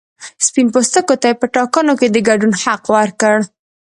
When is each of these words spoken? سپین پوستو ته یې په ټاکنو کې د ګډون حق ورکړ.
سپین 0.45 0.67
پوستو 0.73 1.01
ته 1.21 1.27
یې 1.29 1.39
په 1.41 1.47
ټاکنو 1.55 1.93
کې 1.99 2.07
د 2.09 2.17
ګډون 2.29 2.53
حق 2.63 2.83
ورکړ. 2.95 3.35